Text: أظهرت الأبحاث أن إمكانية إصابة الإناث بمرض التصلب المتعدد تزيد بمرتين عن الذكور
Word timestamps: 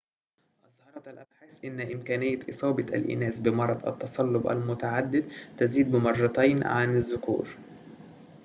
أظهرت 0.67 1.07
الأبحاث 1.07 1.65
أن 1.65 1.81
إمكانية 1.81 2.39
إصابة 2.49 2.83
الإناث 2.83 3.39
بمرض 3.39 3.87
التصلب 3.87 4.47
المتعدد 4.47 5.31
تزيد 5.57 5.91
بمرتين 5.91 6.63
عن 6.63 6.95
الذكور 6.95 7.47